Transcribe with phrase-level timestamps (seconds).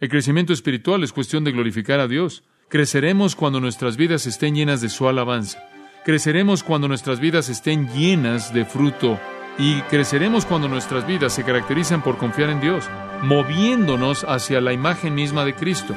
[0.00, 2.42] El crecimiento espiritual es cuestión de glorificar a Dios.
[2.70, 5.62] Creceremos cuando nuestras vidas estén llenas de su alabanza.
[6.06, 9.20] Creceremos cuando nuestras vidas estén llenas de fruto.
[9.58, 12.88] Y creceremos cuando nuestras vidas se caracterizan por confiar en Dios,
[13.20, 15.94] moviéndonos hacia la imagen misma de Cristo.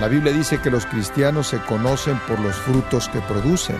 [0.00, 3.76] La Biblia dice que los cristianos se conocen por los frutos que producen.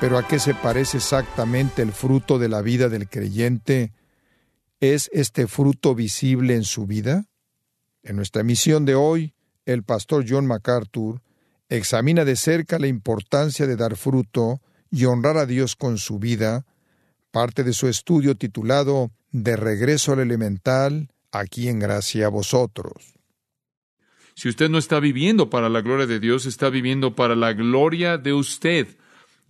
[0.00, 3.92] Pero ¿a qué se parece exactamente el fruto de la vida del creyente?
[4.80, 7.26] ¿Es este fruto visible en su vida?
[8.02, 9.34] En nuestra emisión de hoy,
[9.66, 11.20] el pastor John MacArthur
[11.68, 16.64] examina de cerca la importancia de dar fruto y honrar a Dios con su vida,
[17.30, 23.14] parte de su estudio titulado De regreso al elemental, aquí en gracia a vosotros.
[24.34, 28.16] Si usted no está viviendo para la gloria de Dios, está viviendo para la gloria
[28.16, 28.88] de usted.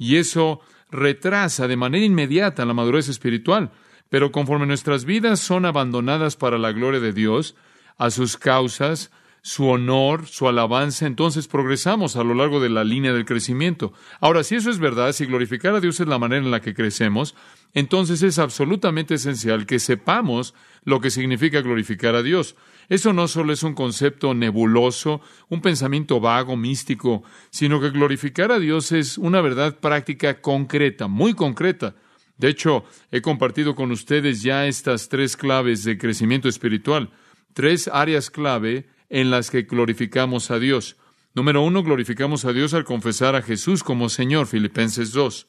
[0.00, 3.70] Y eso retrasa de manera inmediata la madurez espiritual.
[4.08, 7.54] Pero conforme nuestras vidas son abandonadas para la gloria de Dios,
[7.98, 9.10] a sus causas,
[9.42, 13.92] su honor, su alabanza, entonces progresamos a lo largo de la línea del crecimiento.
[14.20, 16.74] Ahora, si eso es verdad, si glorificar a Dios es la manera en la que
[16.74, 17.34] crecemos,
[17.74, 22.56] entonces es absolutamente esencial que sepamos lo que significa glorificar a Dios.
[22.90, 28.58] Eso no solo es un concepto nebuloso, un pensamiento vago, místico, sino que glorificar a
[28.58, 31.94] Dios es una verdad práctica concreta, muy concreta.
[32.36, 37.10] De hecho, he compartido con ustedes ya estas tres claves de crecimiento espiritual,
[37.54, 40.96] tres áreas clave en las que glorificamos a Dios.
[41.32, 45.46] Número uno, glorificamos a Dios al confesar a Jesús como Señor, Filipenses 2.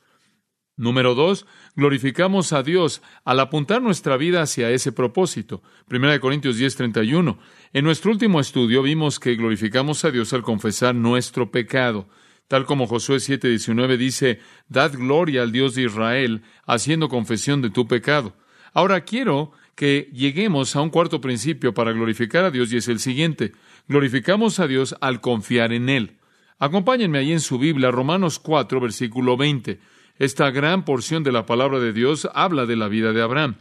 [0.81, 5.61] Número dos, glorificamos a Dios al apuntar nuestra vida hacia ese propósito.
[5.87, 7.37] Primera de Corintios 10, 31.
[7.71, 12.09] En nuestro último estudio vimos que glorificamos a Dios al confesar nuestro pecado.
[12.47, 17.69] Tal como Josué 7, 19 dice, Dad gloria al Dios de Israel, haciendo confesión de
[17.69, 18.33] tu pecado.
[18.73, 22.97] Ahora quiero que lleguemos a un cuarto principio para glorificar a Dios y es el
[22.97, 23.51] siguiente.
[23.87, 26.17] Glorificamos a Dios al confiar en Él.
[26.57, 29.79] Acompáñenme ahí en su Biblia, Romanos 4, versículo 20.
[30.21, 33.55] Esta gran porción de la palabra de Dios habla de la vida de Abraham.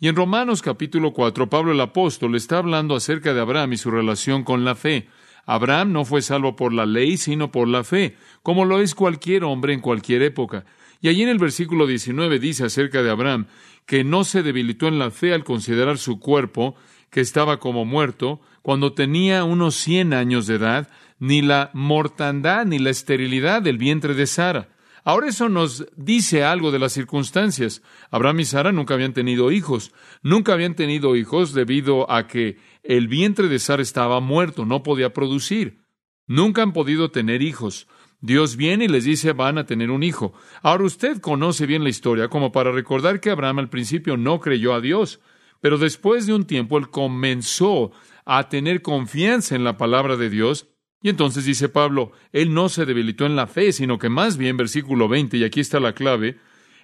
[0.00, 3.90] Y en Romanos capítulo 4, Pablo el apóstol está hablando acerca de Abraham y su
[3.90, 5.08] relación con la fe.
[5.44, 9.44] Abraham no fue salvo por la ley, sino por la fe, como lo es cualquier
[9.44, 10.64] hombre en cualquier época.
[11.02, 13.48] Y allí en el versículo 19 dice acerca de Abraham
[13.84, 16.76] que no se debilitó en la fe al considerar su cuerpo,
[17.10, 20.88] que estaba como muerto, cuando tenía unos cien años de edad,
[21.18, 24.70] ni la mortandad ni la esterilidad del vientre de Sara.
[25.06, 27.80] Ahora eso nos dice algo de las circunstancias.
[28.10, 29.92] Abraham y Sara nunca habían tenido hijos.
[30.20, 35.12] Nunca habían tenido hijos debido a que el vientre de Sara estaba muerto, no podía
[35.12, 35.78] producir.
[36.26, 37.86] Nunca han podido tener hijos.
[38.20, 40.32] Dios viene y les dice van a tener un hijo.
[40.60, 44.74] Ahora usted conoce bien la historia como para recordar que Abraham al principio no creyó
[44.74, 45.20] a Dios,
[45.60, 47.92] pero después de un tiempo él comenzó
[48.24, 50.66] a tener confianza en la palabra de Dios
[51.02, 54.56] y entonces dice Pablo, él no se debilitó en la fe, sino que más bien,
[54.56, 56.38] versículo 20, y aquí está la clave,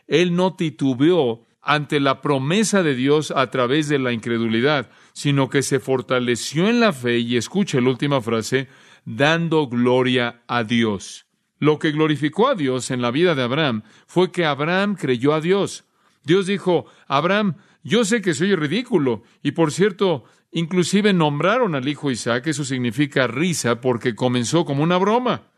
[0.06, 5.62] él no titubeó ante la promesa de Dios a través de la incredulidad, sino que
[5.62, 8.68] se fortaleció en la fe, y escucha la última frase,
[9.04, 11.26] dando gloria a Dios.
[11.58, 15.40] Lo que glorificó a Dios en la vida de Abraham fue que Abraham creyó a
[15.40, 15.84] Dios.
[16.24, 22.10] Dios dijo, Abraham, yo sé que soy ridículo, y por cierto, Inclusive nombraron al hijo
[22.10, 25.50] Isaac, eso significa risa, porque comenzó como una broma.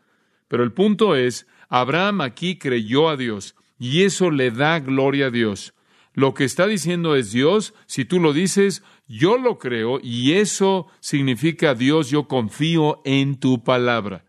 [0.47, 5.31] Pero el punto es, Abraham aquí creyó a Dios, y eso le da gloria a
[5.31, 5.73] Dios.
[6.13, 10.87] Lo que está diciendo es Dios, si tú lo dices, yo lo creo, y eso
[11.01, 14.23] significa Dios, yo confío en tu palabra.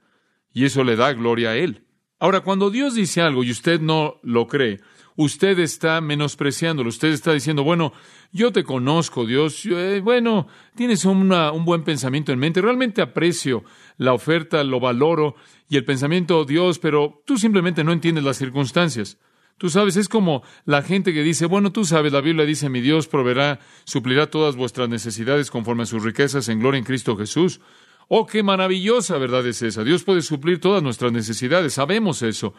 [0.53, 1.85] Y eso le da gloria a Él.
[2.19, 4.81] Ahora, cuando Dios dice algo y usted no lo cree,
[5.17, 7.93] usted está menospreciándolo, usted está diciendo, bueno,
[8.33, 13.65] yo te conozco, Dios, eh, bueno, tienes un buen pensamiento en mente, realmente aprecio
[13.97, 15.35] la oferta, lo valoro
[15.69, 19.19] y el pensamiento, Dios, pero tú simplemente no entiendes las circunstancias.
[19.59, 22.83] Tú sabes, es como la gente que dice, bueno, tú sabes, la Biblia dice, mi
[22.83, 27.61] Dios proveerá, suplirá todas vuestras necesidades conforme a sus riquezas en gloria en Cristo Jesús.
[28.09, 29.83] Oh, qué maravillosa verdad es esa.
[29.83, 32.53] Dios puede suplir todas nuestras necesidades, sabemos eso.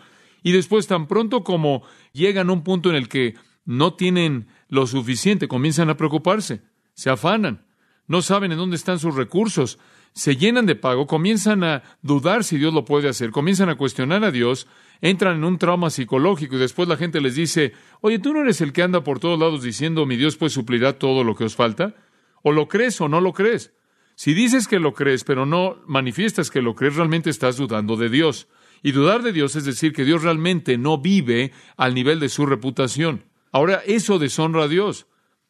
[0.44, 3.36] Y después, tan pronto como llegan a un punto en el que
[3.66, 6.62] no tienen lo suficiente, comienzan a preocuparse,
[6.94, 7.66] se afanan,
[8.08, 9.78] no saben en dónde están sus recursos,
[10.14, 14.24] se llenan de pago, comienzan a dudar si Dios lo puede hacer, comienzan a cuestionar
[14.24, 14.68] a Dios,
[15.02, 18.62] entran en un trauma psicológico y después la gente les dice, oye, tú no eres
[18.62, 21.56] el que anda por todos lados diciendo, mi Dios pues suplirá todo lo que os
[21.56, 21.96] falta,
[22.42, 23.74] o lo crees o no lo crees.
[24.16, 28.10] Si dices que lo crees, pero no manifiestas que lo crees, realmente estás dudando de
[28.10, 28.48] Dios.
[28.84, 32.46] Y dudar de Dios es decir que Dios realmente no vive al nivel de su
[32.46, 33.26] reputación.
[33.52, 35.08] Ahora, eso deshonra a Dios.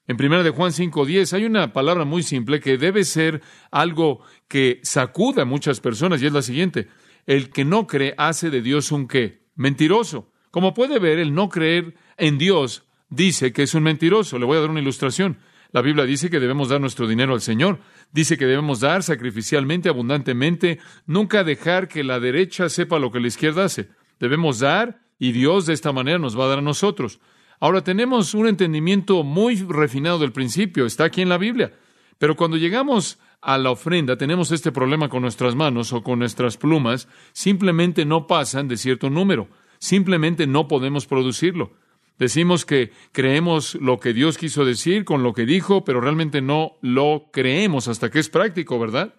[0.07, 3.41] En 1 de Juan 5:10 hay una palabra muy simple que debe ser
[3.71, 6.87] algo que sacuda a muchas personas y es la siguiente:
[7.25, 9.43] el que no cree hace de Dios un qué?
[9.55, 10.31] Mentiroso.
[10.49, 14.39] Como puede ver, el no creer en Dios dice que es un mentiroso.
[14.39, 15.39] Le voy a dar una ilustración.
[15.71, 17.79] La Biblia dice que debemos dar nuestro dinero al Señor.
[18.11, 23.27] Dice que debemos dar sacrificialmente, abundantemente, nunca dejar que la derecha sepa lo que la
[23.27, 23.89] izquierda hace.
[24.19, 27.19] Debemos dar y Dios de esta manera nos va a dar a nosotros.
[27.59, 31.73] Ahora tenemos un entendimiento muy refinado del principio, está aquí en la Biblia.
[32.19, 36.57] Pero cuando llegamos a la ofrenda, tenemos este problema con nuestras manos o con nuestras
[36.57, 39.49] plumas, simplemente no pasan de cierto número,
[39.79, 41.73] simplemente no podemos producirlo.
[42.19, 46.77] Decimos que creemos lo que Dios quiso decir con lo que dijo, pero realmente no
[46.81, 49.13] lo creemos hasta que es práctico, ¿verdad?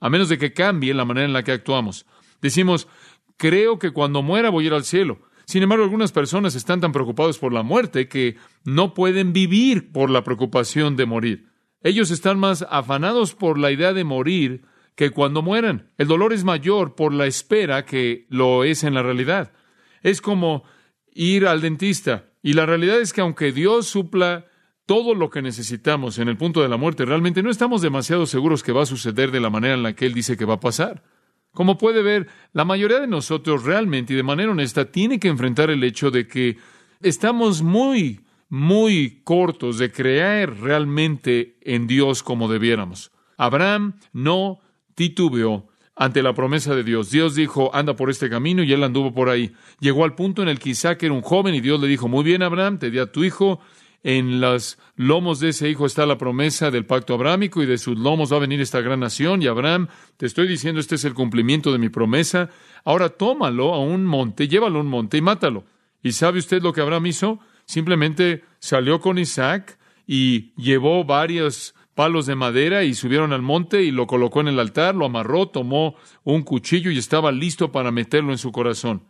[0.00, 2.06] A menos de que cambie la manera en la que actuamos.
[2.40, 2.88] Decimos,
[3.36, 5.20] creo que cuando muera voy a ir al cielo.
[5.44, 10.08] Sin embargo, algunas personas están tan preocupados por la muerte que no pueden vivir por
[10.08, 11.48] la preocupación de morir.
[11.82, 14.62] Ellos están más afanados por la idea de morir
[14.94, 15.90] que cuando mueran.
[15.98, 19.52] El dolor es mayor por la espera que lo es en la realidad.
[20.02, 20.64] Es como
[21.12, 22.29] ir al dentista.
[22.42, 24.46] Y la realidad es que aunque Dios supla
[24.86, 28.62] todo lo que necesitamos en el punto de la muerte, realmente no estamos demasiado seguros
[28.62, 30.60] que va a suceder de la manera en la que Él dice que va a
[30.60, 31.02] pasar.
[31.52, 35.70] Como puede ver, la mayoría de nosotros realmente y de manera honesta tiene que enfrentar
[35.70, 36.58] el hecho de que
[37.00, 43.10] estamos muy, muy cortos de creer realmente en Dios como debiéramos.
[43.36, 44.60] Abraham no
[44.94, 45.69] titubeó
[46.00, 47.10] ante la promesa de Dios.
[47.10, 49.52] Dios dijo, anda por este camino y él anduvo por ahí.
[49.80, 52.24] Llegó al punto en el que Isaac era un joven y Dios le dijo, muy
[52.24, 53.60] bien Abraham, te di a tu hijo,
[54.02, 57.98] en los lomos de ese hijo está la promesa del pacto abrámico y de sus
[57.98, 59.42] lomos va a venir esta gran nación.
[59.42, 62.48] Y Abraham, te estoy diciendo, este es el cumplimiento de mi promesa.
[62.82, 65.66] Ahora tómalo a un monte, llévalo a un monte y mátalo.
[66.02, 67.40] ¿Y sabe usted lo que Abraham hizo?
[67.66, 73.90] Simplemente salió con Isaac y llevó varios palos de madera y subieron al monte y
[73.90, 78.32] lo colocó en el altar, lo amarró, tomó un cuchillo y estaba listo para meterlo
[78.32, 79.02] en su corazón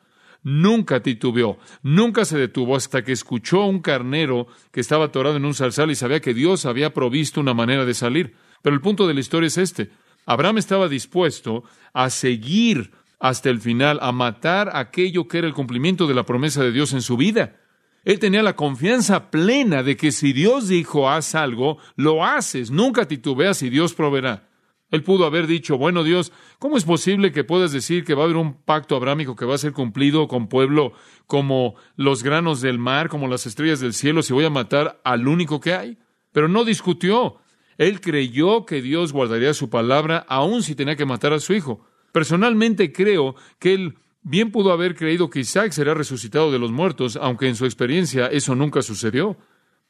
[0.43, 5.55] nunca titubeó, nunca se detuvo hasta que escuchó un carnero que estaba atorado en un
[5.55, 8.35] zarzal y sabía que Dios había provisto una manera de salir.
[8.61, 9.93] Pero el punto de la historia es este.
[10.27, 12.91] Abraham estaba dispuesto a seguir
[13.21, 16.93] hasta el final, a matar aquello que era el cumplimiento de la promesa de Dios
[16.93, 17.60] en su vida.
[18.05, 23.07] Él tenía la confianza plena de que si Dios dijo haz algo, lo haces, nunca
[23.07, 24.49] titubeas y Dios proveerá.
[24.91, 28.25] Él pudo haber dicho, bueno Dios, ¿cómo es posible que puedas decir que va a
[28.25, 30.93] haber un pacto abrámico que va a ser cumplido con pueblo
[31.27, 35.29] como los granos del mar, como las estrellas del cielo, si voy a matar al
[35.29, 35.99] único que hay?
[36.33, 37.37] Pero no discutió.
[37.79, 41.87] Él creyó que Dios guardaría su palabra aun si tenía que matar a su hijo.
[42.13, 47.17] Personalmente creo que él bien pudo haber creído que Isaac será resucitado de los muertos,
[47.17, 49.37] aunque en su experiencia eso nunca sucedió.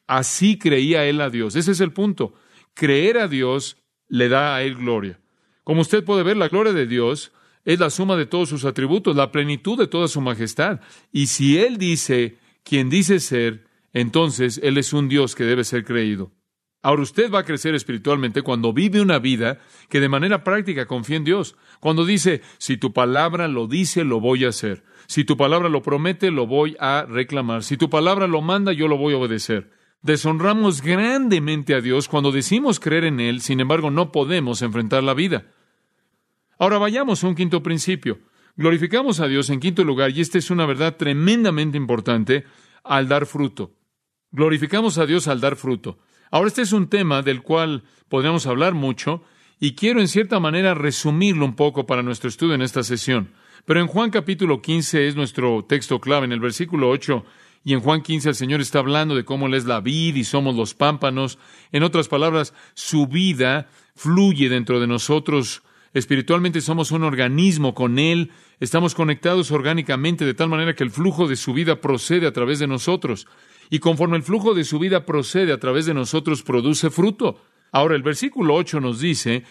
[0.07, 1.57] Así creía él a Dios.
[1.57, 2.35] Ese es el punto.
[2.75, 3.77] Creer a Dios
[4.09, 5.21] le da a Él gloria.
[5.65, 7.33] Como usted puede ver, la gloria de Dios
[7.65, 10.81] es la suma de todos sus atributos, la plenitud de toda su majestad.
[11.13, 15.85] Y si Él dice quien dice ser, entonces Él es un Dios que debe ser
[15.85, 16.33] creído.
[16.83, 19.59] Ahora usted va a crecer espiritualmente cuando vive una vida
[19.91, 21.57] que de manera práctica confía en Dios.
[21.79, 24.83] Cuando dice, si tu palabra lo dice, lo voy a hacer.
[25.07, 27.65] Si tu palabra lo promete, lo voy a reclamar.
[27.65, 29.71] Si tu palabra lo manda, yo lo voy a obedecer.
[30.03, 35.13] Deshonramos grandemente a Dios cuando decimos creer en Él, sin embargo no podemos enfrentar la
[35.13, 35.49] vida.
[36.59, 38.21] Ahora vayamos a un quinto principio.
[38.57, 42.45] Glorificamos a Dios en quinto lugar, y esta es una verdad tremendamente importante,
[42.83, 43.75] al dar fruto.
[44.33, 45.99] Glorificamos a Dios al dar fruto.
[46.31, 49.23] Ahora este es un tema del cual podríamos hablar mucho,
[49.59, 53.33] y quiero en cierta manera resumirlo un poco para nuestro estudio en esta sesión.
[53.67, 56.25] Pero en Juan capítulo 15 es nuestro texto clave.
[56.25, 57.25] En el versículo 8
[57.65, 60.25] y en Juan 15 el Señor está hablando de cómo Él es la vid y
[60.25, 61.39] somos los pámpanos.
[61.73, 65.63] En otras palabras, su vida fluye dentro de nosotros.
[65.93, 68.31] Espiritualmente somos un organismo con Él.
[68.61, 72.61] Estamos conectados orgánicamente de tal manera que el flujo de su vida procede a través
[72.61, 73.27] de nosotros.
[73.71, 77.41] Y conforme el flujo de su vida procede a través de nosotros, produce fruto.
[77.73, 79.45] Ahora el versículo 8 nos dice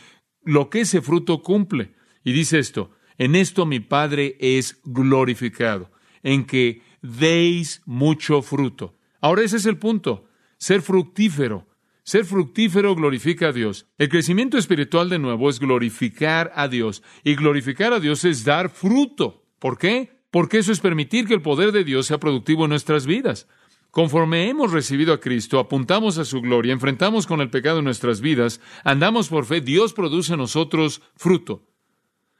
[0.44, 1.96] lo que ese fruto cumple.
[2.24, 5.90] Y dice esto, en esto mi Padre es glorificado,
[6.22, 8.98] en que deis mucho fruto.
[9.22, 11.68] Ahora ese es el punto, ser fructífero.
[12.04, 13.86] Ser fructífero glorifica a Dios.
[14.00, 17.04] El crecimiento espiritual de nuevo es glorificar a Dios.
[17.24, 19.46] Y glorificar a Dios es dar fruto.
[19.60, 20.24] ¿Por qué?
[20.32, 23.48] Porque eso es permitir que el poder de Dios sea productivo en nuestras vidas.
[23.92, 28.22] Conforme hemos recibido a Cristo, apuntamos a su gloria, enfrentamos con el pecado en nuestras
[28.22, 31.64] vidas, andamos por fe, Dios produce en nosotros fruto.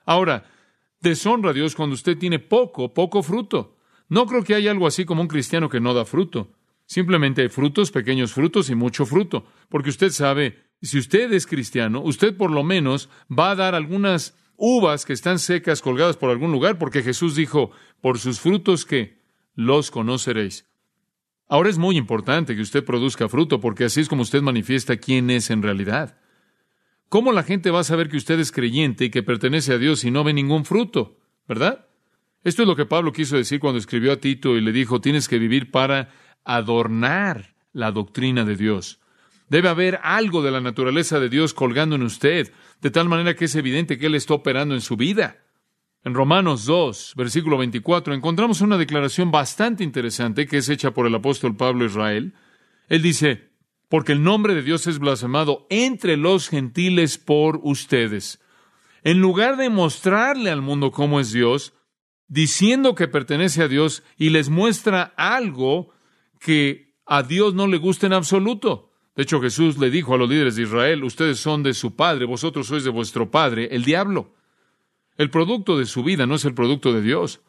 [0.06, 0.46] Ahora,
[1.02, 3.78] deshonra a Dios cuando usted tiene poco, poco fruto.
[4.10, 6.52] No creo que haya algo así como un cristiano que no da fruto.
[6.86, 9.46] Simplemente hay frutos, pequeños frutos y mucho fruto.
[9.70, 14.36] Porque usted sabe, si usted es cristiano, usted por lo menos va a dar algunas
[14.56, 19.20] uvas que están secas colgadas por algún lugar, porque Jesús dijo, por sus frutos que
[19.54, 20.66] los conoceréis.
[21.50, 25.32] Ahora es muy importante que usted produzca fruto, porque así es como usted manifiesta quién
[25.32, 26.16] es en realidad.
[27.10, 30.02] ¿Cómo la gente va a saber que usted es creyente y que pertenece a Dios
[30.02, 31.18] si no ve ningún fruto?
[31.48, 31.88] ¿Verdad?
[32.44, 35.28] Esto es lo que Pablo quiso decir cuando escribió a Tito y le dijo, tienes
[35.28, 36.12] que vivir para
[36.46, 39.00] adornar la doctrina de Dios.
[39.50, 43.46] Debe haber algo de la naturaleza de Dios colgando en usted, de tal manera que
[43.46, 45.40] es evidente que Él está operando en su vida.
[46.06, 51.14] En Romanos 2, versículo 24, encontramos una declaración bastante interesante que es hecha por el
[51.14, 52.36] apóstol Pablo Israel.
[52.88, 53.50] Él dice,
[53.90, 58.40] porque el nombre de Dios es blasfemado entre los gentiles por ustedes.
[59.04, 61.74] En lugar de mostrarle al mundo cómo es Dios,
[62.30, 65.90] diciendo que pertenece a Dios y les muestra algo
[66.40, 68.92] que a Dios no le gusta en absoluto.
[69.18, 72.24] De hecho, Jesús le dijo a los líderes de Israel, ustedes son de su padre,
[72.24, 74.39] vosotros sois de vuestro padre, el diablo.
[75.20, 77.42] El producto de su vida no es el producto de Dios.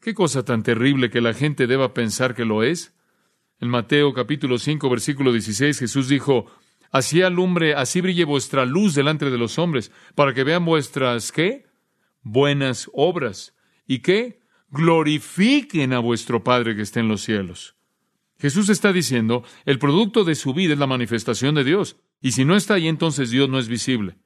[0.00, 2.94] Qué cosa tan terrible que la gente deba pensar que lo es.
[3.60, 6.46] En Mateo capítulo 5, versículo 16, Jesús dijo,
[6.90, 11.66] Así alumbre, así brille vuestra luz delante de los hombres, para que vean vuestras, ¿qué?
[12.22, 13.54] Buenas obras.
[13.86, 14.40] ¿Y qué?
[14.70, 17.76] Glorifiquen a vuestro Padre que está en los cielos.
[18.38, 21.96] Jesús está diciendo, el producto de su vida es la manifestación de Dios.
[22.22, 24.16] Y si no está ahí, entonces Dios no es visible.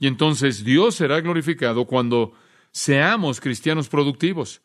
[0.00, 2.32] Y entonces Dios será glorificado cuando
[2.72, 4.62] seamos cristianos productivos,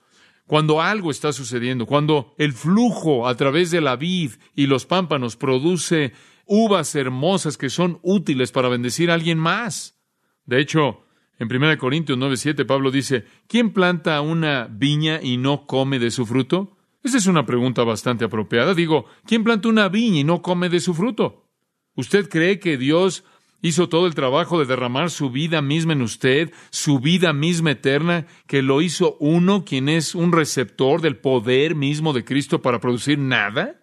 [0.48, 5.36] cuando algo está sucediendo, cuando el flujo a través de la vid y los pámpanos
[5.36, 6.13] produce
[6.46, 10.00] uvas hermosas que son útiles para bendecir a alguien más.
[10.46, 11.04] De hecho,
[11.38, 16.25] en 1 Corintios 9:7 Pablo dice, ¿quién planta una viña y no come de su
[16.25, 16.77] fruto?
[17.04, 18.74] Esa es una pregunta bastante apropiada.
[18.74, 21.50] Digo, ¿quién planta una viña y no come de su fruto?
[21.96, 23.24] ¿Usted cree que Dios
[23.66, 28.28] hizo todo el trabajo de derramar su vida misma en usted, su vida misma eterna,
[28.46, 33.18] que lo hizo uno, quien es un receptor del poder mismo de Cristo para producir
[33.18, 33.82] nada?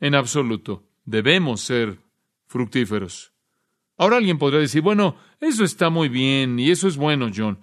[0.00, 0.84] En absoluto.
[1.04, 1.98] Debemos ser
[2.46, 3.32] fructíferos.
[3.98, 7.58] Ahora alguien podría decir, bueno, eso está muy bien y eso es bueno, John.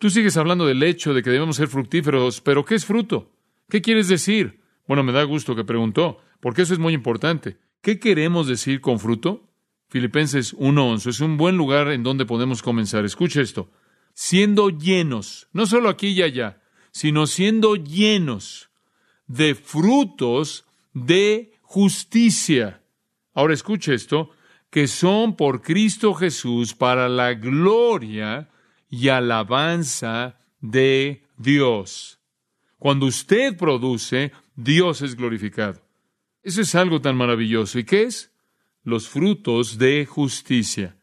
[0.00, 3.30] Tú sigues hablando del hecho de que debemos ser fructíferos, pero ¿qué es fruto?
[3.68, 4.60] ¿Qué quieres decir?
[4.88, 7.58] Bueno, me da gusto que preguntó, porque eso es muy importante.
[7.80, 9.48] ¿Qué queremos decir con fruto?
[9.88, 13.04] Filipenses 1.11 es un buen lugar en donde podemos comenzar.
[13.04, 13.70] Escuche esto.
[14.14, 18.70] Siendo llenos, no solo aquí y allá, sino siendo llenos
[19.26, 20.64] de frutos
[20.94, 22.82] de justicia.
[23.34, 24.30] Ahora escuche esto,
[24.70, 28.48] que son por Cristo Jesús para la gloria
[28.88, 32.18] y alabanza de Dios.
[32.78, 35.82] Cuando usted produce, Dios es glorificado.
[36.42, 37.78] Eso es algo tan maravilloso.
[37.78, 38.32] ¿Y qué es?
[38.86, 40.96] Los frutos de justicia.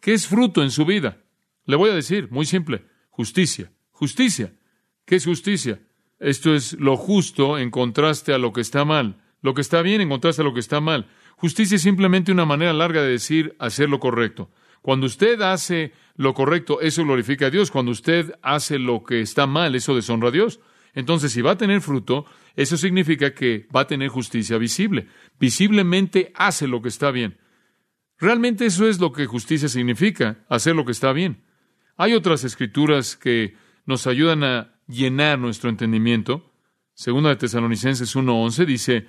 [0.00, 1.18] ¿Qué es fruto en su vida?
[1.66, 3.70] Le voy a decir, muy simple, justicia.
[3.90, 4.54] Justicia.
[5.04, 5.82] ¿Qué es justicia?
[6.18, 9.22] Esto es lo justo en contraste a lo que está mal.
[9.42, 11.10] Lo que está bien en contraste a lo que está mal.
[11.36, 14.50] Justicia es simplemente una manera larga de decir hacer lo correcto.
[14.80, 17.70] Cuando usted hace lo correcto, eso glorifica a Dios.
[17.70, 20.58] Cuando usted hace lo que está mal, eso deshonra a Dios.
[20.96, 22.24] Entonces, si va a tener fruto,
[22.56, 25.06] eso significa que va a tener justicia visible.
[25.38, 27.38] Visiblemente hace lo que está bien.
[28.18, 31.44] Realmente eso es lo que justicia significa, hacer lo que está bien.
[31.98, 36.50] Hay otras escrituras que nos ayudan a llenar nuestro entendimiento.
[36.94, 39.06] Segunda de Tesalonicenses 1:11 dice,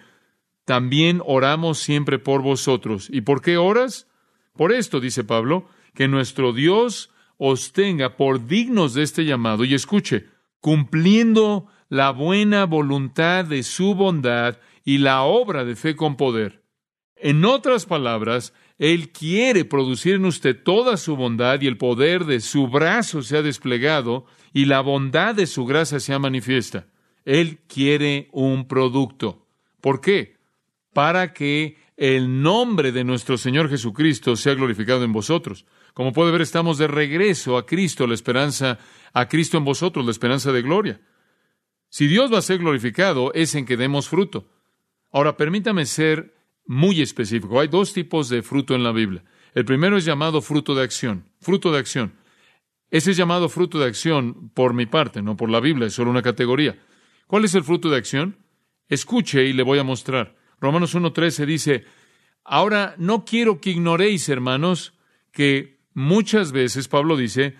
[0.65, 4.08] "También oramos siempre por vosotros." ¿Y por qué oras?
[4.58, 9.74] Por esto dice Pablo, que nuestro Dios os tenga por dignos de este llamado y
[9.74, 10.25] escuche,
[10.60, 16.63] cumpliendo la buena voluntad de su bondad y la obra de fe con poder.
[17.15, 22.39] En otras palabras, Él quiere producir en usted toda su bondad y el poder de
[22.39, 26.88] su brazo se ha desplegado y la bondad de su gracia se manifiesta.
[27.25, 29.46] Él quiere un producto.
[29.82, 30.38] ¿Por qué?
[30.94, 35.65] Para que el nombre de nuestro Señor Jesucristo sea glorificado en vosotros.
[35.94, 38.77] Como puede ver, estamos de regreso a Cristo, la esperanza,
[39.13, 41.01] a Cristo en vosotros, la esperanza de gloria.
[41.89, 44.50] Si Dios va a ser glorificado, es en que demos fruto.
[45.12, 47.60] Ahora, permítame ser muy específico.
[47.60, 49.24] Hay dos tipos de fruto en la Biblia.
[49.53, 51.25] El primero es llamado fruto de acción.
[51.39, 52.13] Fruto de acción.
[52.89, 56.12] Ese es llamado fruto de acción por mi parte, no por la Biblia, es solo
[56.12, 56.77] una categoría.
[57.27, 58.38] ¿Cuál es el fruto de acción?
[58.88, 60.36] Escuche y le voy a mostrar.
[60.62, 61.86] Romanos 1.13 dice,
[62.44, 64.94] Ahora no quiero que ignoréis, hermanos,
[65.34, 67.56] que muchas veces, Pablo dice,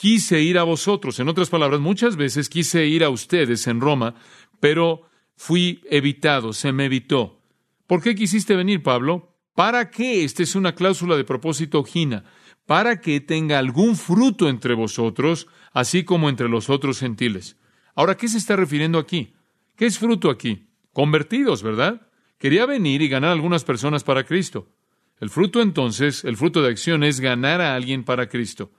[0.00, 1.20] quise ir a vosotros.
[1.20, 4.14] En otras palabras, muchas veces quise ir a ustedes en Roma,
[4.58, 5.02] pero
[5.36, 7.42] fui evitado, se me evitó.
[7.86, 9.36] ¿Por qué quisiste venir, Pablo?
[9.54, 10.24] ¿Para qué?
[10.24, 12.24] Esta es una cláusula de propósito gina.
[12.64, 17.58] Para que tenga algún fruto entre vosotros, así como entre los otros gentiles.
[17.94, 19.34] Ahora, ¿qué se está refiriendo aquí?
[19.76, 20.70] ¿Qué es fruto aquí?
[20.94, 22.08] Convertidos, ¿verdad?
[22.38, 24.70] Quería venir y ganar algunas personas para Cristo.
[25.18, 28.70] El fruto entonces, el fruto de acción es ganar a alguien para Cristo.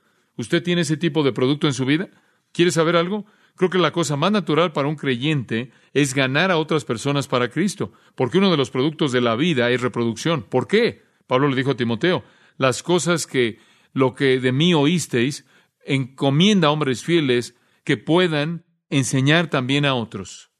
[0.41, 2.09] ¿Usted tiene ese tipo de producto en su vida?
[2.51, 3.25] ¿Quiere saber algo?
[3.55, 7.49] Creo que la cosa más natural para un creyente es ganar a otras personas para
[7.49, 10.43] Cristo, porque uno de los productos de la vida es reproducción.
[10.43, 11.03] ¿Por qué?
[11.27, 12.23] Pablo le dijo a Timoteo,
[12.57, 13.59] las cosas que
[13.93, 15.45] lo que de mí oísteis,
[15.85, 20.51] encomienda a hombres fieles que puedan enseñar también a otros.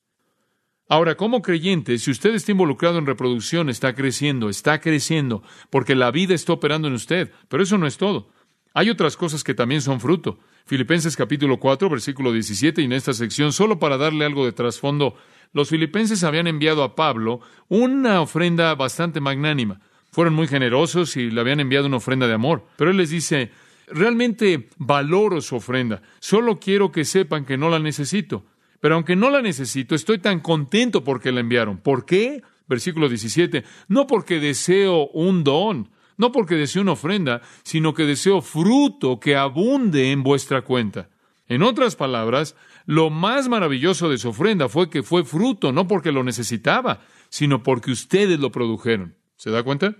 [0.88, 6.12] Ahora, como creyente, si usted está involucrado en reproducción, está creciendo, está creciendo, porque la
[6.12, 7.32] vida está operando en usted.
[7.48, 8.30] Pero eso no es todo.
[8.74, 10.40] Hay otras cosas que también son fruto.
[10.66, 15.16] Filipenses capítulo 4, versículo 17, y en esta sección, solo para darle algo de trasfondo,
[15.54, 19.82] los filipenses habían enviado a Pablo una ofrenda bastante magnánima.
[20.12, 22.66] Fueron muy generosos y le habían enviado una ofrenda de amor.
[22.78, 23.52] Pero él les dice,
[23.88, 26.02] realmente valoro su ofrenda.
[26.20, 28.46] Solo quiero que sepan que no la necesito.
[28.80, 31.78] Pero aunque no la necesito, estoy tan contento porque la enviaron.
[31.78, 32.42] ¿Por qué?
[32.68, 33.64] Versículo 17.
[33.90, 35.90] No porque deseo un don,
[36.22, 41.10] no porque deseo una ofrenda, sino que deseo fruto que abunde en vuestra cuenta.
[41.48, 46.12] En otras palabras, lo más maravilloso de su ofrenda fue que fue fruto, no porque
[46.12, 49.16] lo necesitaba, sino porque ustedes lo produjeron.
[49.36, 49.96] ¿Se da cuenta?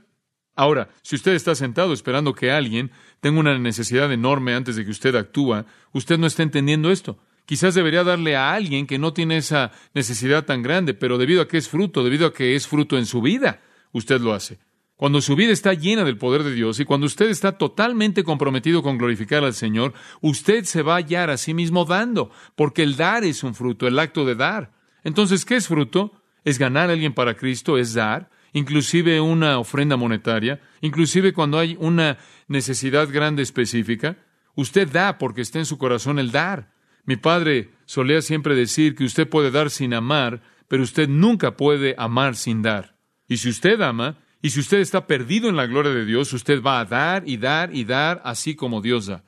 [0.56, 4.92] Ahora, si usted está sentado esperando que alguien tenga una necesidad enorme antes de que
[4.92, 7.18] usted actúa, usted no está entendiendo esto.
[7.48, 11.48] Quizás debería darle a alguien que no tiene esa necesidad tan grande, pero debido a
[11.48, 13.60] que es fruto, debido a que es fruto en su vida,
[13.92, 14.60] usted lo hace.
[15.02, 18.84] Cuando su vida está llena del poder de Dios y cuando usted está totalmente comprometido
[18.84, 22.98] con glorificar al Señor, usted se va a hallar a sí mismo dando, porque el
[22.98, 24.74] dar es un fruto, el acto de dar.
[25.04, 26.22] Entonces, ¿qué es fruto?
[26.44, 31.76] Es ganar a alguien para Cristo, es dar, inclusive una ofrenda monetaria, inclusive cuando hay
[31.80, 34.18] una necesidad grande específica.
[34.54, 36.76] Usted da porque está en su corazón el dar.
[37.06, 41.96] Mi padre solía siempre decir que usted puede dar sin amar, pero usted nunca puede
[41.98, 42.98] amar sin dar.
[43.28, 46.62] Y si usted ama, y si usted está perdido en la gloria de Dios, usted
[46.62, 49.24] va a dar y dar y dar así como Dios da.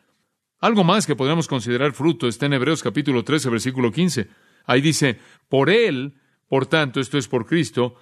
[0.60, 4.30] Algo más que podríamos considerar fruto está en Hebreos capítulo 13, versículo 15.
[4.66, 6.16] Ahí dice, por Él,
[6.48, 7.96] por tanto, esto es por Cristo,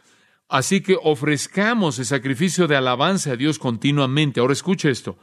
[0.48, 4.40] así que ofrezcamos el sacrificio de alabanza a Dios continuamente.
[4.40, 5.18] Ahora escuche esto,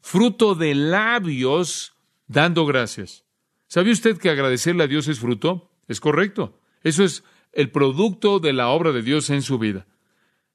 [0.00, 1.94] fruto de labios
[2.26, 3.24] dando gracias.
[3.66, 5.72] ¿Sabe usted que agradecerle a Dios es fruto?
[5.88, 6.60] Es correcto.
[6.82, 9.86] Eso es el producto de la obra de Dios en su vida.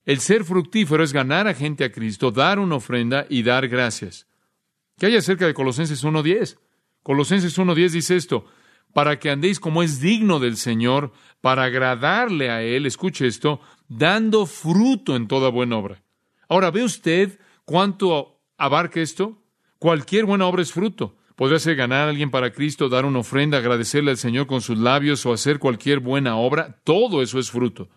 [0.10, 4.26] El ser fructífero es ganar a gente a Cristo, dar una ofrenda y dar gracias.
[4.98, 6.58] ¿Qué hay acerca de Colosenses 1.10?
[7.04, 8.45] Colosenses 1.10 dice esto,
[8.91, 14.48] para que andéis como es digno del Señor, para agradarle a Él, escuche esto, dando
[14.48, 16.02] fruto en toda buena obra.
[16.48, 19.43] Ahora, ¿ve usted cuánto abarca esto?
[19.78, 21.17] Cualquier buena obra es fruto.
[21.36, 24.80] Podría ser ganar a alguien para Cristo, dar una ofrenda, agradecerle al Señor con sus
[24.80, 26.82] labios o hacer cualquier buena obra.
[26.84, 27.89] Todo eso es fruto.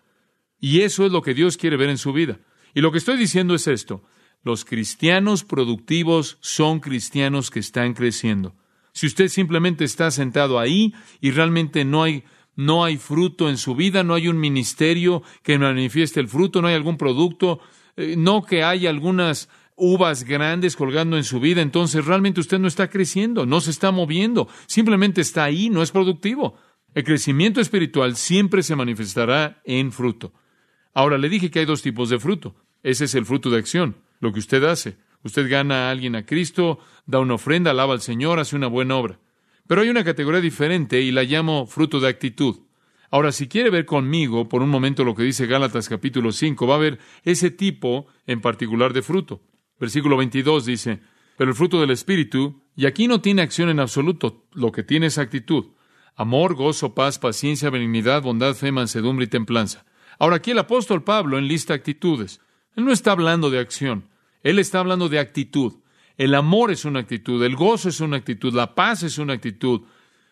[0.63, 2.39] Y eso es lo que Dios quiere ver en su vida.
[2.73, 4.01] Y lo que estoy diciendo es esto.
[4.43, 8.55] Los cristianos productivos son cristianos que están creciendo.
[8.93, 12.23] Si usted simplemente está sentado ahí y realmente no hay
[12.55, 16.69] no hay fruto en su vida, no hay un ministerio que manifieste el fruto, no
[16.69, 17.59] hay algún producto,
[17.97, 22.69] eh, no que haya algunas uvas grandes colgando en su vida, entonces realmente usted no
[22.69, 26.57] está creciendo, no se está moviendo, simplemente está ahí, no es productivo.
[26.93, 30.31] El crecimiento espiritual siempre se manifestará en fruto.
[30.93, 32.55] Ahora le dije que hay dos tipos de fruto.
[32.83, 34.97] Ese es el fruto de acción, lo que usted hace.
[35.23, 38.97] Usted gana a alguien a Cristo, da una ofrenda, alaba al Señor, hace una buena
[38.97, 39.19] obra.
[39.67, 42.57] Pero hay una categoría diferente y la llamo fruto de actitud.
[43.09, 46.75] Ahora, si quiere ver conmigo por un momento lo que dice Gálatas capítulo 5, va
[46.75, 49.41] a ver ese tipo en particular de fruto.
[49.79, 50.99] Versículo 22 dice,
[51.37, 55.07] pero el fruto del Espíritu, y aquí no tiene acción en absoluto, lo que tiene
[55.07, 55.67] es actitud.
[56.15, 59.85] Amor, gozo, paz, paciencia, benignidad, bondad, fe, mansedumbre y templanza.
[60.19, 62.39] Ahora aquí el apóstol Pablo enlista actitudes.
[62.75, 64.09] Él no está hablando de acción,
[64.41, 65.73] él está hablando de actitud.
[66.17, 69.81] El amor es una actitud, el gozo es una actitud, la paz es una actitud,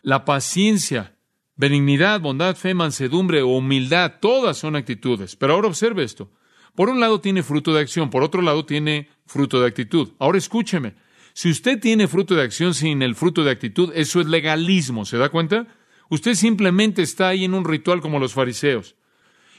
[0.02, 1.16] la paciencia,
[1.56, 5.36] benignidad, bondad, fe, mansedumbre humildad, todas son actitudes.
[5.36, 6.30] Pero ahora observe esto.
[6.74, 10.10] Por un lado tiene fruto de acción, por otro lado tiene fruto de actitud.
[10.18, 10.94] Ahora escúcheme,
[11.34, 15.18] si usted tiene fruto de acción sin el fruto de actitud, eso es legalismo, ¿se
[15.18, 15.66] da cuenta?
[16.08, 18.96] Usted simplemente está ahí en un ritual como los fariseos.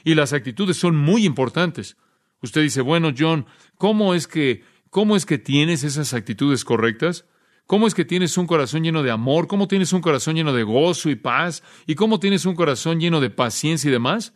[0.04, 1.96] Y las actitudes son muy importantes.
[2.42, 7.26] Usted dice, bueno, John, ¿cómo es que, cómo es que tienes esas actitudes correctas?
[7.66, 9.46] ¿Cómo es que tienes un corazón lleno de amor?
[9.46, 11.62] ¿Cómo tienes un corazón lleno de gozo y paz?
[11.86, 14.34] ¿Y cómo tienes un corazón lleno de paciencia y demás?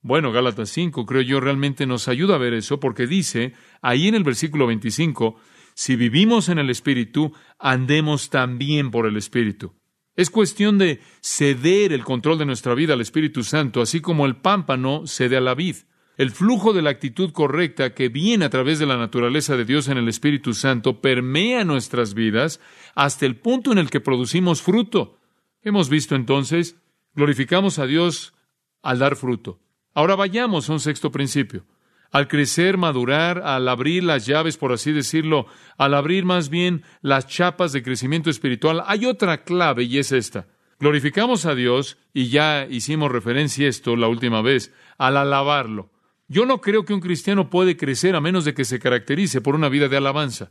[0.00, 4.14] Bueno, Gálatas 5, creo yo, realmente nos ayuda a ver eso porque dice, ahí en
[4.14, 5.36] el versículo 25,
[5.74, 9.74] si vivimos en el Espíritu, andemos también por el Espíritu.
[10.14, 14.36] Es cuestión de ceder el control de nuestra vida al Espíritu Santo, así como el
[14.36, 15.76] pámpano cede a la vid.
[16.18, 19.88] El flujo de la actitud correcta que viene a través de la naturaleza de Dios
[19.88, 22.60] en el Espíritu Santo permea nuestras vidas
[22.94, 25.18] hasta el punto en el que producimos fruto.
[25.62, 26.76] Hemos visto entonces,
[27.14, 28.34] glorificamos a Dios
[28.82, 29.60] al dar fruto.
[29.94, 31.64] Ahora vayamos a un sexto principio.
[32.12, 35.46] Al crecer, madurar, al abrir las llaves, por así decirlo,
[35.78, 40.46] al abrir más bien las chapas de crecimiento espiritual, hay otra clave y es esta.
[40.78, 45.90] Glorificamos a Dios, y ya hicimos referencia a esto la última vez, al alabarlo.
[46.28, 49.54] Yo no creo que un cristiano puede crecer a menos de que se caracterice por
[49.54, 50.50] una vida de alabanza.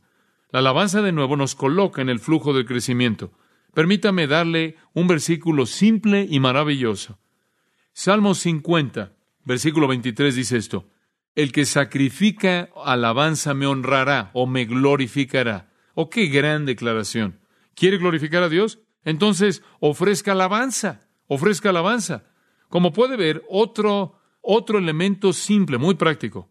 [0.50, 3.34] La alabanza de nuevo nos coloca en el flujo del crecimiento.
[3.74, 7.19] Permítame darle un versículo simple y maravilloso.
[7.93, 9.13] Salmo 50,
[9.45, 10.88] versículo 23 dice esto.
[11.34, 15.72] El que sacrifica alabanza me honrará o me glorificará.
[15.94, 17.39] Oh, qué gran declaración.
[17.74, 18.80] ¿Quiere glorificar a Dios?
[19.06, 22.26] Entonces, ofrezca alabanza, ofrezca alabanza.
[22.67, 26.50] Como puede ver, otro, otro elemento simple, muy práctico.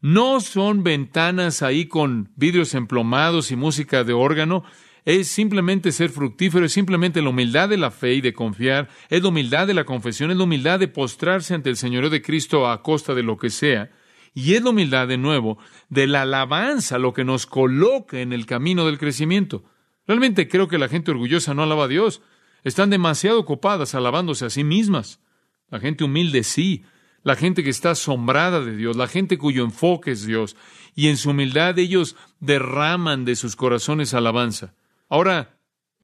[0.00, 4.64] No son ventanas ahí con vidrios emplomados y música de órgano.
[5.04, 9.22] Es simplemente ser fructífero, es simplemente la humildad de la fe y de confiar, es
[9.22, 12.68] la humildad de la confesión, es la humildad de postrarse ante el Señor de Cristo
[12.68, 13.90] a costa de lo que sea.
[14.34, 18.46] Y es la humildad, de nuevo, de la alabanza lo que nos coloca en el
[18.46, 19.64] camino del crecimiento.
[20.06, 22.22] Realmente creo que la gente orgullosa no alaba a Dios.
[22.64, 25.20] Están demasiado ocupadas alabándose a sí mismas.
[25.68, 26.84] La gente humilde sí.
[27.24, 30.56] La gente que está asombrada de Dios, la gente cuyo enfoque es Dios.
[30.96, 34.74] Y en su humildad ellos derraman de sus corazones alabanza.
[35.08, 35.51] Ahora,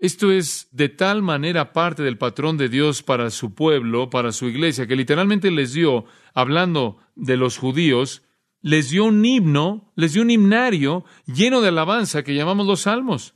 [0.01, 4.47] esto es de tal manera parte del patrón de Dios para su pueblo, para su
[4.47, 8.23] iglesia, que literalmente les dio, hablando de los judíos,
[8.63, 13.35] les dio un himno, les dio un himnario lleno de alabanza que llamamos los salmos.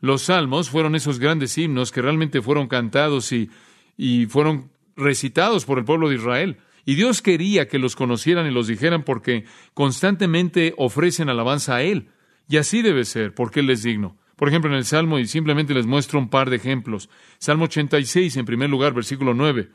[0.00, 3.50] Los salmos fueron esos grandes himnos que realmente fueron cantados y,
[3.96, 6.58] y fueron recitados por el pueblo de Israel.
[6.84, 12.08] Y Dios quería que los conocieran y los dijeran porque constantemente ofrecen alabanza a Él.
[12.48, 14.18] Y así debe ser, porque Él es digno.
[14.42, 17.08] Por ejemplo, en el Salmo, y simplemente les muestro un par de ejemplos.
[17.38, 19.68] Salmo 86, en primer lugar, versículo 9.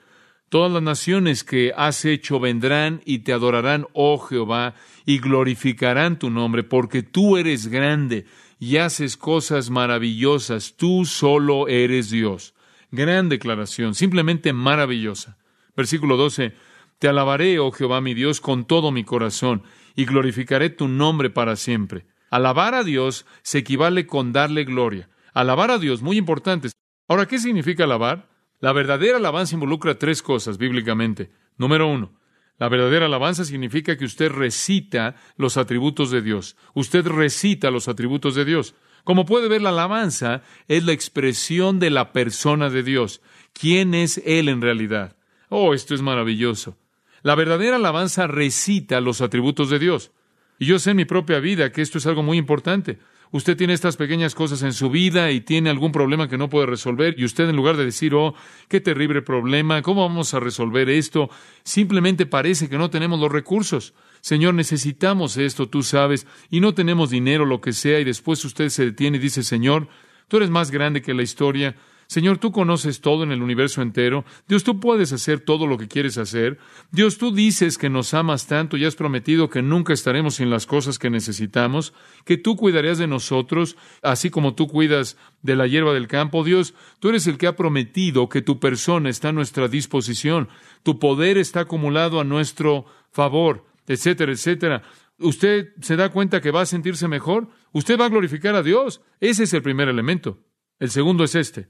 [0.49, 4.73] Todas las naciones que has hecho vendrán y te adorarán, oh Jehová,
[5.05, 8.25] y glorificarán tu nombre, porque tú eres grande
[8.59, 12.53] y haces cosas maravillosas, tú solo eres Dios.
[12.91, 15.37] Gran declaración, simplemente maravillosa.
[15.77, 16.53] Versículo 12.
[16.99, 19.63] Te alabaré, oh Jehová mi Dios, con todo mi corazón,
[19.95, 22.05] y glorificaré tu nombre para siempre.
[22.29, 25.09] Alabar a Dios se equivale con darle gloria.
[25.33, 26.69] Alabar a Dios, muy importante.
[27.07, 28.29] Ahora, ¿qué significa alabar?
[28.59, 31.31] La verdadera alabanza involucra tres cosas bíblicamente.
[31.57, 32.17] Número uno,
[32.57, 36.57] la verdadera alabanza significa que usted recita los atributos de Dios.
[36.73, 38.73] Usted recita los atributos de Dios.
[39.03, 43.21] Como puede ver, la alabanza es la expresión de la persona de Dios.
[43.53, 45.15] ¿Quién es Él en realidad?
[45.49, 46.77] Oh, esto es maravilloso.
[47.21, 50.11] La verdadera alabanza recita los atributos de Dios.
[50.59, 52.99] Y yo sé en mi propia vida que esto es algo muy importante.
[53.31, 56.65] Usted tiene estas pequeñas cosas en su vida y tiene algún problema que no puede
[56.65, 58.33] resolver y usted en lugar de decir, oh,
[58.69, 61.29] qué terrible problema, ¿cómo vamos a resolver esto?
[61.63, 63.93] Simplemente parece que no tenemos los recursos.
[64.21, 68.69] Señor, necesitamos esto, tú sabes, y no tenemos dinero, lo que sea, y después usted
[68.69, 69.89] se detiene y dice, Señor,
[70.29, 71.75] tú eres más grande que la historia,
[72.07, 74.23] Señor, tú conoces todo en el universo entero.
[74.47, 76.57] Dios, tú puedes hacer todo lo que quieres hacer.
[76.89, 80.65] Dios, tú dices que nos amas tanto y has prometido que nunca estaremos sin las
[80.65, 81.93] cosas que necesitamos,
[82.23, 86.45] que tú cuidarías de nosotros, así como tú cuidas de la hierba del campo.
[86.45, 90.47] Dios, tú eres el que ha prometido que tu persona está a nuestra disposición,
[90.83, 94.83] tu poder está acumulado a nuestro favor, etcétera, etcétera.
[95.19, 97.49] ¿Usted se da cuenta que va a sentirse mejor?
[97.73, 99.01] Usted va a glorificar a Dios.
[99.19, 100.39] Ese es el primer elemento.
[100.79, 101.69] El segundo es este.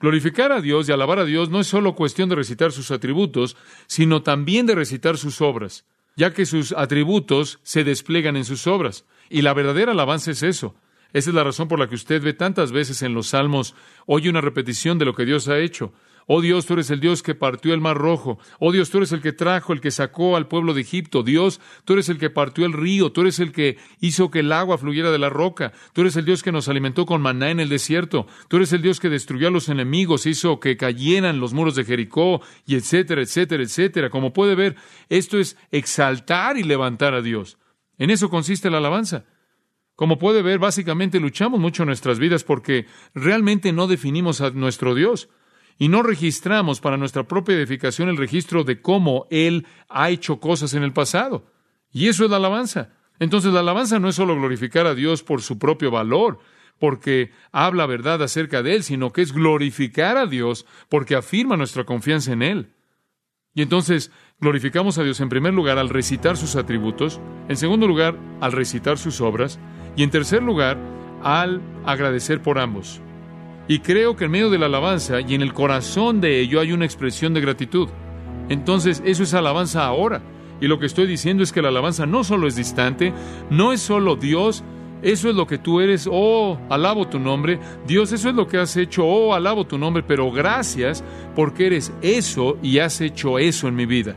[0.00, 3.56] Glorificar a Dios y alabar a Dios no es solo cuestión de recitar sus atributos,
[3.86, 9.06] sino también de recitar sus obras, ya que sus atributos se despliegan en sus obras.
[9.30, 10.74] Y la verdadera alabanza es eso.
[11.12, 14.28] Esa es la razón por la que usted ve tantas veces en los salmos, oye
[14.28, 15.92] una repetición de lo que Dios ha hecho.
[16.26, 18.38] Oh Dios, tú eres el Dios que partió el mar rojo.
[18.58, 21.22] Oh Dios, tú eres el que trajo, el que sacó al pueblo de Egipto.
[21.22, 23.12] Dios, tú eres el que partió el río.
[23.12, 25.72] Tú eres el que hizo que el agua fluyera de la roca.
[25.92, 28.26] Tú eres el Dios que nos alimentó con maná en el desierto.
[28.48, 31.84] Tú eres el Dios que destruyó a los enemigos, hizo que cayeran los muros de
[31.84, 34.10] Jericó, y etcétera, etcétera, etcétera.
[34.10, 34.76] Como puede ver,
[35.10, 37.58] esto es exaltar y levantar a Dios.
[37.98, 39.24] En eso consiste la alabanza.
[39.96, 44.94] Como puede ver, básicamente luchamos mucho en nuestras vidas porque realmente no definimos a nuestro
[44.94, 45.28] Dios
[45.78, 50.74] y no registramos para nuestra propia edificación el registro de cómo Él ha hecho cosas
[50.74, 51.46] en el pasado.
[51.92, 52.90] Y eso es la alabanza.
[53.18, 56.38] Entonces la alabanza no es solo glorificar a Dios por su propio valor,
[56.78, 61.84] porque habla verdad acerca de Él, sino que es glorificar a Dios porque afirma nuestra
[61.84, 62.72] confianza en Él.
[63.54, 64.10] Y entonces
[64.40, 68.98] glorificamos a Dios en primer lugar al recitar sus atributos, en segundo lugar al recitar
[68.98, 69.60] sus obras
[69.96, 70.76] y en tercer lugar
[71.22, 73.00] al agradecer por ambos.
[73.66, 76.72] Y creo que en medio de la alabanza y en el corazón de ello hay
[76.72, 77.88] una expresión de gratitud.
[78.48, 80.20] Entonces eso es alabanza ahora.
[80.60, 83.12] Y lo que estoy diciendo es que la alabanza no solo es distante,
[83.50, 84.62] no es solo Dios,
[85.02, 87.58] eso es lo que tú eres, oh, alabo tu nombre.
[87.86, 91.92] Dios, eso es lo que has hecho, oh, alabo tu nombre, pero gracias porque eres
[92.00, 94.14] eso y has hecho eso en mi vida.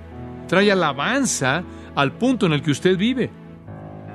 [0.48, 1.64] Trae alabanza
[1.96, 3.30] al punto en el que usted vive.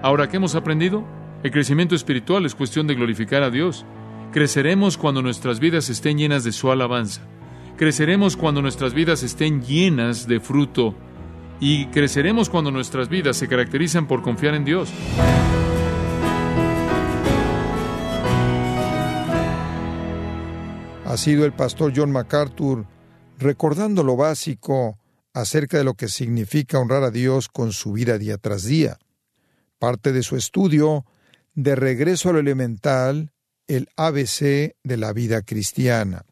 [0.03, 1.05] Ahora, ¿qué hemos aprendido?
[1.42, 3.85] El crecimiento espiritual es cuestión de glorificar a Dios.
[4.33, 7.23] Creceremos cuando nuestras vidas estén llenas de su alabanza.
[7.77, 10.95] Creceremos cuando nuestras vidas estén llenas de fruto.
[11.61, 14.92] Y creceremos cuando nuestras vidas se caracterizan por confiar en Dios.
[21.12, 22.87] ha sido el pastor John MacArthur
[23.38, 24.99] recordando lo básico
[25.35, 28.99] acerca de lo que significa honrar a Dios con su vida día tras día.
[29.79, 31.05] Parte de su estudio,
[31.55, 33.32] de regreso a lo elemental,
[33.68, 36.25] el ABC de la vida cristiana.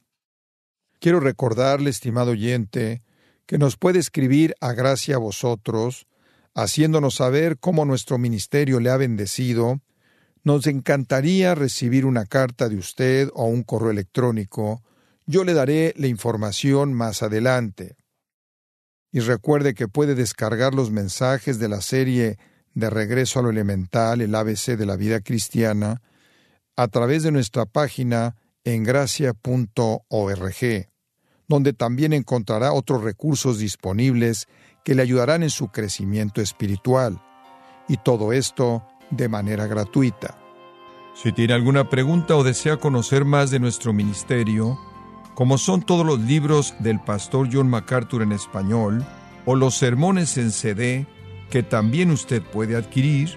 [0.98, 3.02] Quiero recordarle, estimado oyente,
[3.46, 6.06] que nos puede escribir a gracia a vosotros,
[6.54, 9.80] haciéndonos saber cómo nuestro ministerio le ha bendecido
[10.42, 14.82] nos encantaría recibir una carta de usted o un correo electrónico.
[15.26, 17.96] Yo le daré la información más adelante.
[19.12, 22.38] Y recuerde que puede descargar los mensajes de la serie
[22.74, 26.00] de Regreso a lo Elemental, el ABC de la vida cristiana,
[26.76, 29.38] a través de nuestra página en gracia.org,
[31.48, 34.46] donde también encontrará otros recursos disponibles
[34.84, 37.20] que le ayudarán en su crecimiento espiritual.
[37.88, 40.38] Y todo esto de manera gratuita.
[41.14, 44.78] Si tiene alguna pregunta o desea conocer más de nuestro ministerio,
[45.34, 49.04] como son todos los libros del pastor John MacArthur en español
[49.44, 51.06] o los sermones en CD
[51.50, 53.36] que también usted puede adquirir,